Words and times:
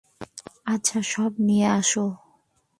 আচ্ছা, 0.65 0.99
সব 1.13 1.31
নিয়ে 1.39 1.67
আসো। 1.79 2.05